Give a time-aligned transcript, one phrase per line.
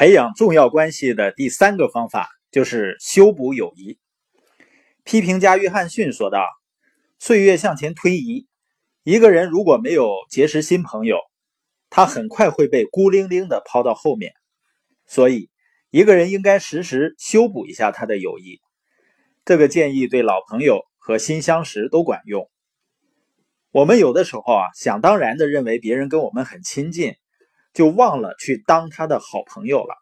[0.00, 3.98] 培养重要关系的第三个方法就是修补友谊。
[5.04, 6.46] 批评家约翰逊说道
[7.20, 8.46] ：“岁月向前推移，
[9.02, 11.18] 一个人如果没有结识新朋友，
[11.90, 14.32] 他很快会被孤零零的抛到后面。
[15.06, 15.50] 所以，
[15.90, 18.58] 一个人应该时时修补一下他的友谊。
[19.44, 22.48] 这个建议对老朋友和新相识都管用。
[23.70, 27.16] 我们有的时候啊，想当然的认为别人跟我们很亲近。”
[27.72, 29.94] 就忘了去当他的好朋友了，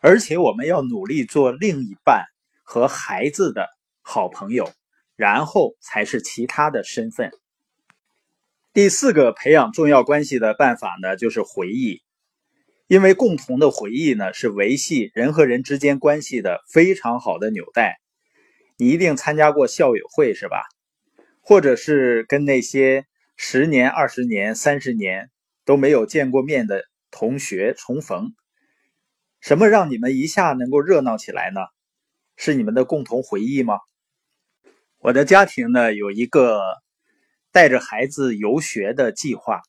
[0.00, 2.26] 而且我们要努力做另一半
[2.62, 3.68] 和孩子的
[4.02, 4.70] 好朋友，
[5.16, 7.30] 然后才是其他的身份。
[8.74, 12.02] 第四个培养重要关系的办法呢，就是回忆，
[12.86, 18.00] 因为共同的回忆呢，是维系人和人之间关系的非常好的纽带。
[18.76, 20.62] 你一定参加过校友会是吧？
[21.40, 25.30] 或者是跟那些十年、二十年、三十年。
[25.70, 28.34] 都没有见过面的同学重逢，
[29.38, 31.60] 什么让你们一下能够热闹起来呢？
[32.36, 33.78] 是你们的共同回忆吗？
[34.98, 36.60] 我的家庭呢有一个
[37.52, 39.62] 带着孩子游学的计划，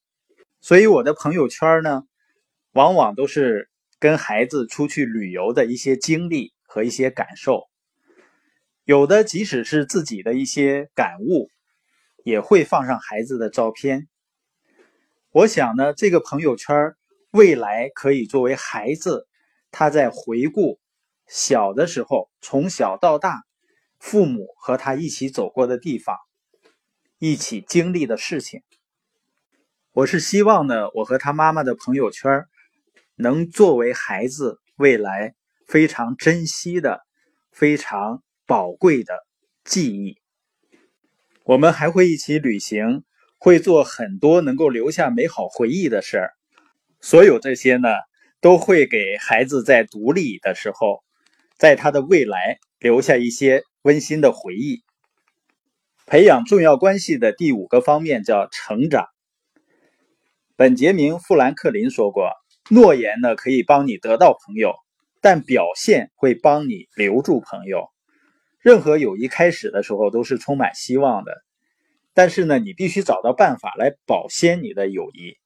[0.60, 2.02] 所以我的朋友圈呢
[2.72, 7.70] 往往都是跟孩子出去旅游的一些经历和一些感受，
[8.86, 11.52] 有的即使是自己的一些感悟，
[12.24, 14.08] 也会放上孩子的照片。
[15.34, 16.94] 我想呢，这个朋友圈
[17.32, 19.30] 未来可以作为孩子
[19.72, 20.78] 他在回顾
[21.26, 23.44] 小的时候，从小到大，
[23.98, 26.18] 父母和他一起走过的地方，
[27.18, 28.62] 一起经历的事情。
[29.94, 32.44] 我是希望呢，我和他妈妈的朋友圈
[33.16, 35.34] 能作为孩子未来
[35.66, 37.00] 非常珍惜的、
[37.54, 39.26] 非常宝贵的
[39.64, 40.18] 记忆。
[41.46, 43.06] 我们还会一起旅行。
[43.44, 46.34] 会做很多能够留下美好回忆的事儿，
[47.00, 47.90] 所有这些呢，
[48.40, 51.04] 都会给孩子在独立的时候，
[51.58, 54.84] 在他的未来留下一些温馨的回忆。
[56.06, 59.08] 培养重要关系的第五个方面叫成长。
[60.56, 62.30] 本杰明·富兰克林说过
[62.70, 64.76] ：“诺言呢可以帮你得到朋友，
[65.20, 67.88] 但表现会帮你留住朋友。
[68.60, 71.34] 任何友谊开始的时候都是充满希望的。”
[72.14, 75.38] 但是呢，你必须找到办法来保鲜你的友谊，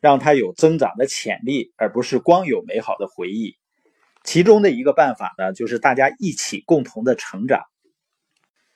[0.00, 3.56] 让它有增长的潜力，而不是光有美好的回忆。
[4.22, 7.62] 其中的一个办法呢，就是大家一起共同的成长。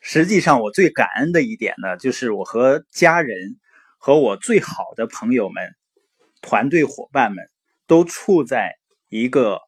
[0.00, 3.58] 实际上，我最感恩的一点呢，就是我和家人
[3.98, 5.74] 和我最好的朋友们、
[6.40, 7.44] 团队伙伴们
[7.86, 8.76] 都处在
[9.08, 9.60] 一个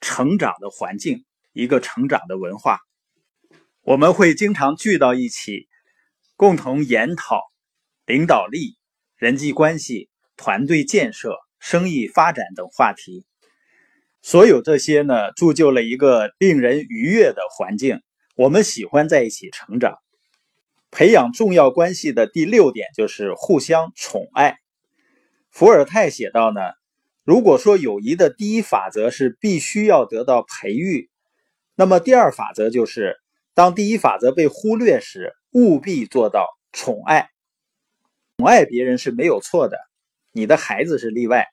[0.00, 2.78] 成长的环境，一个成长的文化。
[3.82, 5.68] 我们会经常聚到一起。
[6.38, 7.42] 共同研讨
[8.06, 8.76] 领导力、
[9.16, 13.26] 人际关系、团队建设、生意发展等话题，
[14.22, 18.00] 所有这些呢，铸就了一个令人愉悦的环境。
[18.36, 19.98] 我们喜欢在一起成长。
[20.92, 24.58] 培养重要关系的第六点就是互相宠爱。
[25.50, 26.60] 伏尔泰写道呢，
[27.24, 31.10] 如果说友谊的第一法则是必须要得到培育，
[31.74, 33.16] 那么第二法则就是，
[33.54, 35.34] 当第一法则被忽略时。
[35.58, 37.30] 务必做到宠爱，
[38.36, 39.76] 宠爱别人是没有错的，
[40.30, 41.48] 你的孩子是例外。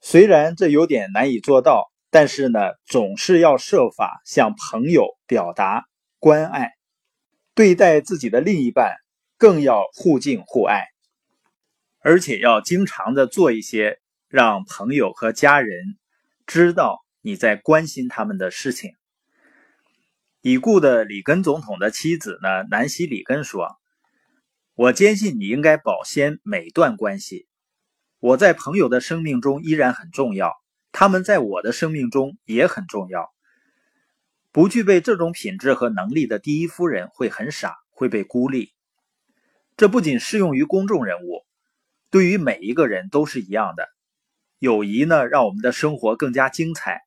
[0.00, 5.84] 虽然这有点难以做到，但是呢，总是要设法向朋友表达
[6.20, 6.70] 关爱。
[7.54, 8.94] 对待自己的另一半，
[9.36, 10.84] 更要互敬互爱，
[12.00, 15.96] 而且要经常的做一些让朋友和家人
[16.46, 18.92] 知道你在关心他们的事情。
[20.46, 23.78] 已故的里根总统的妻子呢，南希·里根说
[24.76, 27.48] ：“我坚信你应该保鲜每段关系。
[28.20, 30.52] 我在朋友的生命中依然很重要，
[30.92, 33.32] 他们在我的生命中也很重要。
[34.52, 38.74] 不具备这种品质和能力的第一夫人会很傻，会被孤立。
[39.78, 41.46] 这不仅适用于公众人物，
[42.10, 43.88] 对于每一个人都是一样的。
[44.58, 47.00] 友谊呢，让我们的生活更加精彩，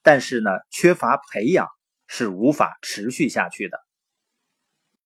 [0.00, 1.66] 但是呢，缺乏培养。”
[2.06, 3.83] 是无法持续下去的。